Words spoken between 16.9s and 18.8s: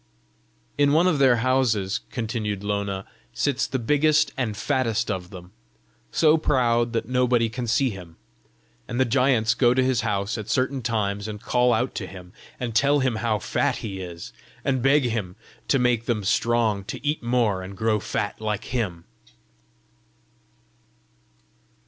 eat more and grow fat like